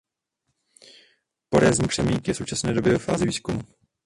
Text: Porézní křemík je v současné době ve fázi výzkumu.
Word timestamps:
Porézní 1.49 1.87
křemík 1.87 2.27
je 2.27 2.33
v 2.33 2.37
současné 2.37 2.73
době 2.73 2.91
ve 2.93 2.99
fázi 2.99 3.25
výzkumu. 3.25 3.61